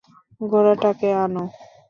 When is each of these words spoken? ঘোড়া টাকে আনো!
ঘোড়া 0.41 0.73
টাকে 0.81 1.09
আনো! 1.23 1.43